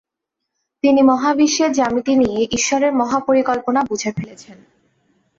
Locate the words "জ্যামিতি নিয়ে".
1.71-2.47